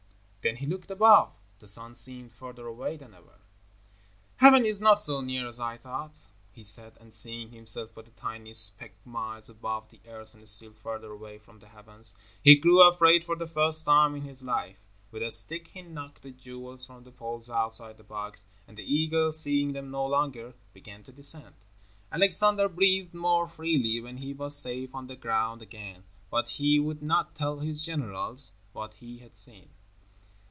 [0.43, 1.33] Then he looked above.
[1.59, 3.37] The sun seemed further away than ever.
[4.37, 8.11] "Heaven is not so near as I thought," he said, and seeing himself but a
[8.11, 12.81] tiny speck miles above the earth and still further away from the heavens, he grew
[12.81, 14.79] afraid for the first time in his life.
[15.11, 18.83] With a stick he knocked the jewels from the poles outside the box, and the
[18.93, 21.53] eagles, seeing them no longer, began to descend.
[22.11, 27.03] Alexander breathed more freely when he was safe on the ground again, but he would
[27.03, 29.69] not tell his generals what he had seen.